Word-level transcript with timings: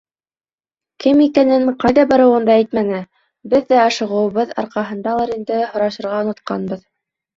Кем 1.03 1.19
икәнен, 1.25 1.67
ҡайҙа 1.83 2.05
барыуын 2.13 2.47
да 2.49 2.55
әйтмәне, 2.61 3.01
беҙ 3.53 3.69
ҙә 3.75 3.79
ашығыуыбыҙ 3.85 4.57
арҡаһындалыр 4.63 5.37
инде, 5.39 5.61
һорашырға 5.75 6.17
онотҡанбыҙ. 6.25 6.83